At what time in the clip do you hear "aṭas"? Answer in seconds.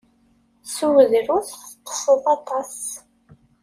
2.35-2.73